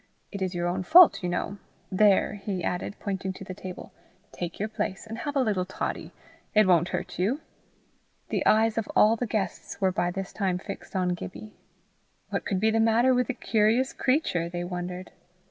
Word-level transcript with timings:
It 0.31 0.41
is 0.41 0.55
your 0.55 0.65
own 0.67 0.81
fault, 0.81 1.21
you 1.21 1.29
know. 1.29 1.59
There," 1.91 2.33
he 2.33 2.63
added, 2.63 2.95
pointing 2.99 3.33
to 3.33 3.43
the 3.43 3.53
table; 3.53 3.91
"take 4.31 4.57
your 4.57 4.67
place, 4.67 5.05
and 5.05 5.15
have 5.19 5.35
a 5.35 5.41
little 5.41 5.63
toddy. 5.63 6.11
It 6.55 6.65
won't 6.65 6.89
hurt 6.89 7.19
you." 7.19 7.39
The 8.29 8.43
eyes 8.47 8.79
of 8.79 8.89
all 8.95 9.15
the 9.15 9.27
guests 9.27 9.79
were 9.79 9.91
by 9.91 10.09
this 10.09 10.33
time 10.33 10.57
fixed 10.57 10.95
on 10.95 11.09
Gibbie. 11.13 11.53
What 12.31 12.45
could 12.45 12.59
be 12.59 12.71
the 12.71 12.79
matter 12.79 13.13
with 13.13 13.27
the 13.27 13.35
curious 13.35 13.93
creature? 13.93 14.49
they 14.49 14.63
wondered. 14.63 15.11